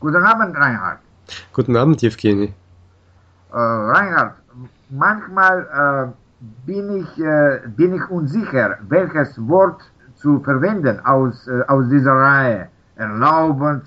Guten 0.00 0.24
Abend, 0.24 0.56
Reinhard. 0.56 0.98
Guten 1.52 1.76
Abend, 1.76 2.02
Evgeny. 2.02 2.52
Äh, 3.52 3.56
Reinhard, 3.56 4.34
manchmal 4.90 6.12
äh, 6.12 6.46
bin, 6.66 7.02
ich, 7.02 7.18
äh, 7.18 7.60
bin 7.76 7.94
ich 7.94 8.10
unsicher, 8.10 8.76
welches 8.88 9.38
Wort 9.48 9.82
zu 10.14 10.40
verwenden 10.40 11.00
aus, 11.04 11.48
äh, 11.48 11.62
aus 11.68 11.88
dieser 11.88 12.12
Reihe. 12.12 12.68
Erlauben, 12.96 13.82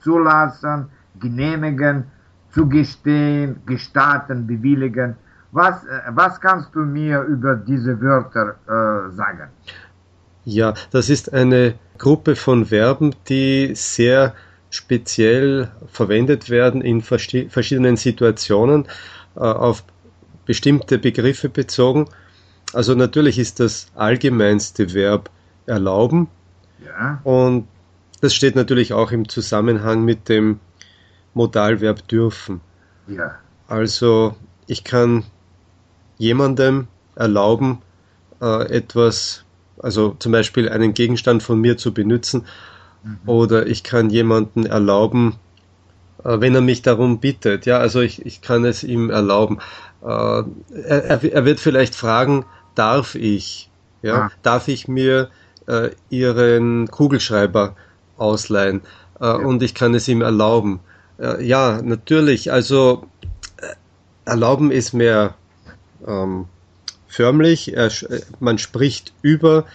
zulassen, 0.00 0.88
genehmigen, 1.18 2.04
zugestehen, 2.50 3.60
gestatten, 3.66 4.46
bewilligen. 4.46 5.16
Was, 5.52 5.84
äh, 5.84 6.00
was 6.10 6.40
kannst 6.40 6.74
du 6.74 6.80
mir 6.80 7.22
über 7.22 7.56
diese 7.56 8.00
Wörter 8.00 8.56
äh, 8.66 9.10
sagen? 9.12 9.48
Ja, 10.44 10.72
das 10.90 11.10
ist 11.10 11.32
eine 11.32 11.74
Gruppe 11.98 12.34
von 12.34 12.64
Verben, 12.64 13.14
die 13.28 13.72
sehr 13.74 14.32
speziell 14.70 15.70
verwendet 15.88 16.48
werden 16.48 16.80
in 16.80 17.02
verschiedenen 17.02 17.96
Situationen 17.96 18.86
äh, 19.36 19.40
auf 19.40 19.84
bestimmte 20.46 20.98
Begriffe 20.98 21.48
bezogen. 21.48 22.08
Also 22.72 22.94
natürlich 22.94 23.38
ist 23.38 23.60
das 23.60 23.88
allgemeinste 23.94 24.94
Verb 24.94 25.30
erlauben. 25.66 26.28
Ja. 26.84 27.20
Und 27.24 27.66
das 28.20 28.34
steht 28.34 28.54
natürlich 28.54 28.92
auch 28.92 29.12
im 29.12 29.28
Zusammenhang 29.28 30.04
mit 30.04 30.28
dem 30.28 30.60
Modalverb 31.34 32.06
dürfen. 32.06 32.60
Ja. 33.08 33.36
Also 33.66 34.36
ich 34.66 34.84
kann 34.84 35.24
jemandem 36.18 36.86
erlauben, 37.16 37.82
äh, 38.40 38.68
etwas, 38.70 39.44
also 39.78 40.14
zum 40.18 40.32
Beispiel 40.32 40.68
einen 40.68 40.94
Gegenstand 40.94 41.42
von 41.42 41.60
mir 41.60 41.76
zu 41.76 41.92
benutzen, 41.94 42.46
mhm. 43.02 43.18
oder 43.26 43.66
ich 43.66 43.82
kann 43.82 44.10
jemanden 44.10 44.66
erlauben, 44.66 45.36
äh, 46.24 46.40
wenn 46.40 46.54
er 46.54 46.60
mich 46.60 46.82
darum 46.82 47.20
bittet. 47.20 47.66
Ja, 47.66 47.78
also 47.78 48.00
ich, 48.00 48.24
ich 48.26 48.40
kann 48.40 48.64
es 48.64 48.84
ihm 48.84 49.10
erlauben. 49.10 49.58
Äh, 50.02 50.42
er, 50.84 51.24
er 51.24 51.44
wird 51.44 51.60
vielleicht 51.60 51.94
fragen, 51.94 52.44
darf 52.74 53.14
ich? 53.14 53.70
Ja, 54.02 54.14
ah. 54.14 54.30
darf 54.42 54.68
ich 54.68 54.88
mir 54.88 55.30
äh, 55.66 55.90
Ihren 56.08 56.90
Kugelschreiber 56.90 57.76
ausleihen? 58.16 58.82
Äh, 59.20 59.24
ja. 59.24 59.34
Und 59.34 59.62
ich 59.62 59.74
kann 59.74 59.94
es 59.94 60.08
ihm 60.08 60.22
erlauben. 60.22 60.80
Äh, 61.18 61.44
ja, 61.44 61.80
natürlich. 61.82 62.52
Also 62.52 63.06
äh, 63.58 63.74
erlauben 64.24 64.70
ist 64.70 64.94
mehr 64.94 65.34
ähm, 66.06 66.46
förmlich. 67.08 67.74
Er, 67.76 67.90
man 68.38 68.58
spricht 68.58 69.12
über 69.22 69.66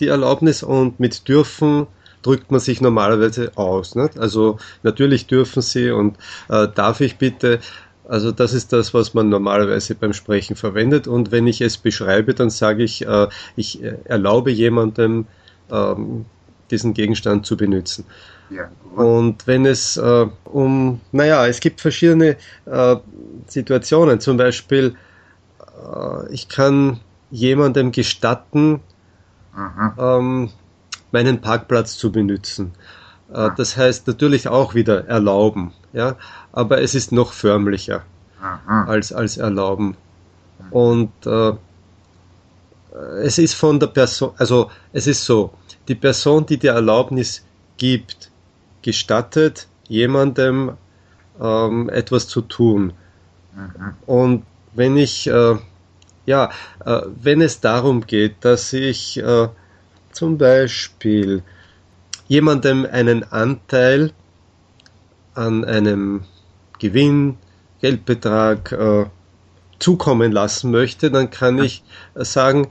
die 0.00 0.08
Erlaubnis 0.08 0.62
und 0.62 0.98
mit 0.98 1.28
dürfen 1.28 1.86
drückt 2.24 2.50
man 2.50 2.60
sich 2.60 2.80
normalerweise 2.80 3.52
aus. 3.56 3.94
Nicht? 3.94 4.18
Also 4.18 4.58
natürlich 4.82 5.26
dürfen 5.26 5.62
Sie 5.62 5.90
und 5.90 6.16
äh, 6.48 6.66
darf 6.74 7.00
ich 7.00 7.18
bitte. 7.18 7.60
Also 8.08 8.32
das 8.32 8.52
ist 8.52 8.72
das, 8.72 8.92
was 8.92 9.14
man 9.14 9.28
normalerweise 9.28 9.94
beim 9.94 10.12
Sprechen 10.12 10.56
verwendet. 10.56 11.06
Und 11.06 11.32
wenn 11.32 11.46
ich 11.46 11.60
es 11.60 11.78
beschreibe, 11.78 12.34
dann 12.34 12.50
sage 12.50 12.82
ich, 12.82 13.06
äh, 13.06 13.28
ich 13.56 13.82
äh, 13.82 13.96
erlaube 14.04 14.50
jemandem, 14.50 15.26
ähm, 15.70 16.26
diesen 16.70 16.94
Gegenstand 16.94 17.46
zu 17.46 17.56
benutzen. 17.56 18.04
Ja, 18.50 18.70
und 18.94 19.46
wenn 19.46 19.64
es 19.64 19.96
äh, 19.96 20.26
um, 20.44 21.00
naja, 21.12 21.46
es 21.46 21.60
gibt 21.60 21.80
verschiedene 21.80 22.36
äh, 22.66 22.96
Situationen, 23.46 24.20
zum 24.20 24.36
Beispiel, 24.36 24.96
äh, 25.60 26.32
ich 26.32 26.48
kann 26.48 27.00
jemandem 27.30 27.90
gestatten, 27.90 28.80
ähm, 29.98 30.50
meinen 31.14 31.40
Parkplatz 31.40 31.96
zu 31.96 32.10
benutzen. 32.10 32.72
Äh, 33.32 33.36
ah. 33.36 33.54
das 33.56 33.76
heißt 33.76 34.06
natürlich 34.08 34.48
auch 34.48 34.74
wieder 34.74 35.06
erlauben, 35.06 35.72
ja, 35.92 36.16
aber 36.52 36.82
es 36.82 36.94
ist 36.94 37.12
noch 37.12 37.32
förmlicher 37.32 38.02
als, 38.66 39.10
als 39.12 39.38
erlauben. 39.38 39.96
Und 40.70 41.12
äh, 41.24 41.52
es 43.22 43.38
ist 43.38 43.54
von 43.54 43.80
der 43.80 43.86
Person, 43.86 44.32
also 44.36 44.70
es 44.92 45.06
ist 45.06 45.24
so, 45.24 45.54
die 45.88 45.94
Person, 45.94 46.44
die 46.44 46.58
die 46.58 46.66
Erlaubnis 46.66 47.42
gibt, 47.78 48.30
gestattet 48.82 49.66
jemandem 49.88 50.72
ähm, 51.40 51.88
etwas 51.88 52.28
zu 52.28 52.42
tun. 52.42 52.92
Mhm. 53.54 53.94
Und 54.06 54.42
wenn 54.74 54.96
ich, 54.96 55.26
äh, 55.26 55.56
ja, 56.26 56.50
äh, 56.84 57.00
wenn 57.22 57.40
es 57.40 57.60
darum 57.60 58.06
geht, 58.06 58.44
dass 58.44 58.72
ich 58.72 59.16
äh, 59.18 59.48
zum 60.14 60.38
Beispiel 60.38 61.42
jemandem 62.28 62.86
einen 62.90 63.24
Anteil 63.24 64.12
an 65.34 65.64
einem 65.64 66.22
Gewinn, 66.78 67.36
Geldbetrag 67.80 68.72
äh, 68.72 69.04
zukommen 69.78 70.32
lassen 70.32 70.70
möchte, 70.70 71.10
dann 71.10 71.30
kann 71.30 71.62
ich 71.62 71.82
sagen, 72.14 72.68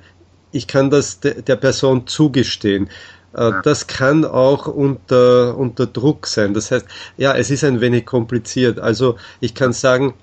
ich 0.52 0.68
kann 0.68 0.90
das 0.90 1.20
de 1.20 1.42
der 1.42 1.56
Person 1.58 2.08
zugestehen. 2.08 2.90
Äh, 3.34 3.52
das 3.64 3.88
kann 3.88 4.25
auch 4.25 4.68
unter, 4.68 5.58
unter 5.58 5.86
Druck 5.86 6.28
sein. 6.28 6.54
Das 6.54 6.72
heißt, 6.72 6.86
ja, 7.18 7.36
es 7.36 7.52
ist 7.52 7.64
ein 7.64 7.81
wenig 7.81 8.06
kompliziert. 8.06 8.80
Also 8.80 9.18
ich 9.40 9.54
kann 9.54 9.74
sagen, 9.74 10.14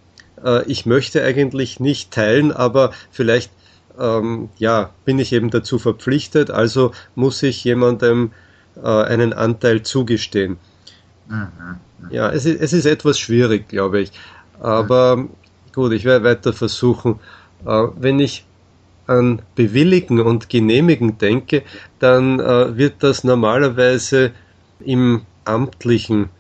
äh, 0.45 0.65
ich 0.65 0.87
möchte 0.87 1.23
eigentlich 1.23 1.81
nicht 1.81 2.13
teilen, 2.13 2.53
aber 2.53 2.93
vielleicht 3.11 3.51
ähm, 4.01 4.49
ja, 4.57 4.91
bin 5.05 5.19
ich 5.19 5.33
eben 5.33 5.51
dazu 5.51 5.79
verpflichtet, 5.79 6.51
also 6.51 6.93
muss 7.15 7.43
ich 7.43 7.63
jemandem 7.65 8.33
äh, 8.83 8.89
einen 8.89 9.33
Anteil 9.33 9.83
zugestehen. 9.83 10.57
Mhm. 11.29 12.11
Ja, 12.11 12.31
es 12.31 12.47
ist, 12.47 12.61
es 12.61 12.73
ist 12.73 12.87
etwas 12.87 13.19
schwierig, 13.19 13.69
glaube 13.69 14.01
ich. 14.01 14.13
Aber 14.59 15.29
gut, 15.73 15.93
ich 15.93 16.05
werde 16.05 16.25
weiter 16.25 16.53
versuchen. 16.53 17.21
Äh, 17.65 17.89
wenn 17.97 18.19
ich 18.19 18.45
an 19.07 19.43
Bewilligen 19.55 20.21
und 20.21 20.49
Genehmigen 20.49 21.19
denke, 21.19 21.63
dann 21.99 22.41
äh, 22.41 22.77
wird 22.77 23.03
das 23.03 23.25
normalerweise 23.25 24.31
im 24.81 25.23
amtlichen 25.45 26.31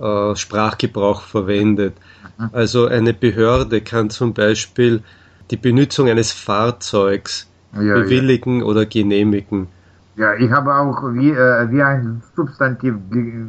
äh, 0.00 0.34
Sprachgebrauch 0.34 1.22
verwendet. 1.22 1.94
Mhm. 2.38 2.50
Also 2.52 2.86
eine 2.86 3.14
Behörde 3.14 3.80
kann 3.80 4.10
zum 4.10 4.34
Beispiel 4.34 5.02
die 5.50 5.56
Benutzung 5.56 6.08
eines 6.08 6.32
Fahrzeugs 6.32 7.48
ja, 7.74 7.94
bewilligen 7.94 8.60
ja. 8.60 8.64
oder 8.64 8.86
genehmigen. 8.86 9.68
Ja, 10.16 10.34
ich 10.34 10.50
habe 10.50 10.74
auch 10.74 11.02
wie, 11.14 11.30
äh, 11.30 11.70
wie 11.70 11.82
ein 11.82 12.22
Substantiv 12.34 12.94
ge 13.10 13.44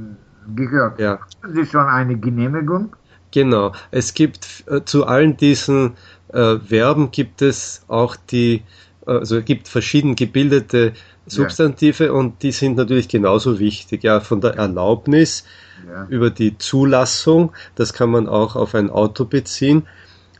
gehört. 0.55 0.99
Ja. 0.99 1.19
Haben 1.43 1.53
Sie 1.53 1.65
schon 1.65 1.85
eine 1.85 2.17
Genehmigung? 2.17 2.95
Genau. 3.31 3.73
Es 3.91 4.13
gibt 4.13 4.63
äh, 4.67 4.83
zu 4.83 5.05
allen 5.05 5.37
diesen 5.37 5.93
äh, 6.29 6.57
Verben 6.57 7.11
gibt 7.11 7.41
es 7.41 7.83
auch 7.87 8.15
die, 8.15 8.63
also 9.05 9.37
es 9.37 9.45
gibt 9.45 9.67
verschieden 9.67 10.15
gebildete 10.15 10.93
Substantive 11.27 12.05
ja. 12.05 12.11
und 12.11 12.41
die 12.41 12.51
sind 12.51 12.77
natürlich 12.77 13.07
genauso 13.07 13.59
wichtig. 13.59 14.03
Ja, 14.03 14.19
von 14.19 14.41
der 14.41 14.55
Erlaubnis 14.55 15.45
ja. 15.87 16.05
über 16.09 16.29
die 16.29 16.57
Zulassung, 16.57 17.51
das 17.75 17.93
kann 17.93 18.09
man 18.09 18.27
auch 18.27 18.55
auf 18.55 18.73
ein 18.75 18.89
Auto 18.89 19.25
beziehen, 19.25 19.87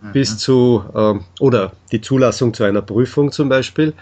mhm. 0.02 0.12
bis 0.12 0.38
zu, 0.38 0.84
äh, 0.94 1.16
oder 1.40 1.74
die 1.92 2.02
Zulassung 2.02 2.54
zu 2.54 2.64
einer 2.64 2.82
Prüfung 2.82 3.32
zum 3.32 3.50
Beispiel, 3.50 3.94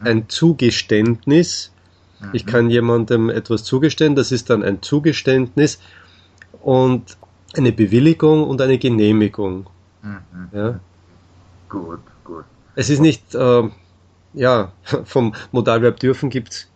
mhm. 0.00 0.06
ein 0.06 0.28
Zugeständnis. 0.28 1.72
Mhm. 2.20 2.28
Ich 2.32 2.46
kann 2.46 2.70
jemandem 2.70 3.30
etwas 3.30 3.64
zugestehen, 3.64 4.14
das 4.14 4.32
ist 4.32 4.50
dann 4.50 4.62
ein 4.62 4.82
Zugeständnis 4.82 5.78
und 6.62 7.16
eine 7.56 7.72
Bewilligung 7.72 8.44
und 8.44 8.60
eine 8.60 8.78
Genehmigung. 8.78 9.66
Mhm. 10.02 10.18
Ja. 10.52 10.80
Gut, 11.68 12.00
gut. 12.24 12.44
Es 12.74 12.90
ist 12.90 13.00
nicht, 13.00 13.34
äh, 13.34 13.68
ja, 14.34 14.72
vom 15.04 15.34
Modalverb 15.52 15.98
dürfen 15.98 16.30
gibt 16.30 16.52
es 16.52 16.68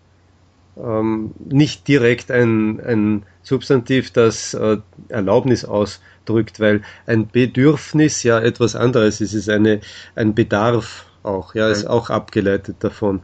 ähm, 0.76 1.32
nicht 1.38 1.88
direkt 1.88 2.30
ein, 2.30 2.80
ein 2.80 3.22
Substantiv, 3.42 4.10
das 4.12 4.54
äh, 4.54 4.78
Erlaubnis 5.08 5.64
ausdrückt, 5.64 6.60
weil 6.60 6.82
ein 7.06 7.28
Bedürfnis 7.28 8.22
ja 8.22 8.38
etwas 8.40 8.76
anderes 8.76 9.20
ist, 9.20 9.30
es 9.30 9.34
ist 9.34 9.48
eine, 9.48 9.80
ein 10.14 10.34
Bedarf 10.34 11.06
auch, 11.22 11.54
ja, 11.54 11.68
ist 11.68 11.86
auch 11.86 12.10
abgeleitet 12.10 12.76
davon. 12.80 13.20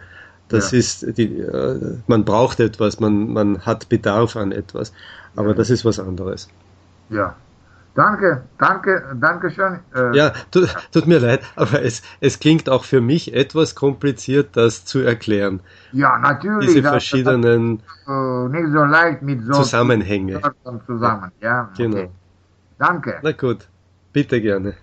Das 0.49 0.73
ja. 0.73 0.79
ist, 0.79 1.19
die, 1.19 1.41
äh, 1.41 1.97
man 2.07 2.25
braucht 2.25 2.61
etwas, 2.61 3.01
man, 3.01 3.33
man 3.33 3.67
hat 3.67 3.89
Bedarf 3.89 4.37
an 4.37 4.53
etwas, 4.53 4.93
aber 5.37 5.51
ja. 5.51 5.55
das 5.55 5.71
ist 5.71 5.85
was 5.85 5.99
anderes. 5.99 6.49
Ja, 7.11 7.37
Danke, 7.95 8.45
danke, 8.59 9.17
danke 9.21 9.51
schön. 9.51 9.81
Äh, 9.95 10.17
ja, 10.17 10.33
tut, 10.51 10.75
tut, 10.93 11.07
mir 11.07 11.19
leid, 11.19 11.41
aber 11.57 11.83
es, 11.83 12.03
es 12.21 12.39
klingt 12.39 12.69
auch 12.69 12.85
für 12.85 13.01
mich 13.01 13.35
etwas 13.35 13.75
kompliziert, 13.75 14.57
das 14.57 14.85
zu 14.85 15.01
erklären. 15.01 15.61
Ja, 15.93 16.17
natürlich. 16.19 16.69
Diese 16.69 16.83
verschiedenen 16.83 17.83
das, 18.07 18.15
äh, 18.15 18.49
nicht 18.49 18.73
so 18.73 18.85
leicht 18.85 19.23
mit 19.23 19.43
so 19.43 19.53
Zusammenhänge. 19.53 20.41
Zusammen, 20.87 21.33
ja. 21.41 21.71
Genau. 21.77 21.97
Okay. 21.97 22.11
Danke. 22.79 23.19
Na 23.23 23.33
gut, 23.33 23.69
bitte 24.13 24.41
gerne. 24.41 24.75